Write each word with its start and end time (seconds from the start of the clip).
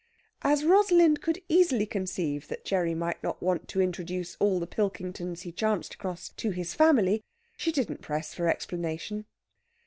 As 0.41 0.65
Rosalind 0.65 1.21
could 1.21 1.43
easily 1.47 1.85
conceive 1.85 2.47
that 2.47 2.65
Gerry 2.65 2.95
might 2.95 3.21
not 3.21 3.39
want 3.39 3.67
to 3.67 3.79
introduce 3.81 4.35
all 4.39 4.59
the 4.59 4.65
Pilkingtons 4.65 5.41
he 5.43 5.51
chanced 5.51 5.93
across 5.93 6.29
to 6.29 6.49
his 6.49 6.73
family, 6.73 7.21
she 7.55 7.71
didn't 7.71 8.01
press 8.01 8.33
for 8.33 8.47
explanation. 8.49 9.25